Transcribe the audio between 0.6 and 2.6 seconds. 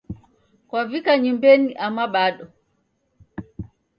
Kwavika nyumbenyi ama bado.